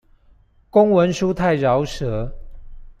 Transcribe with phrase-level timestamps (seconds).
[0.71, 2.33] 公文書太饒舌